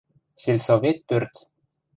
[0.41, 1.33] Сельсовет пӧрт.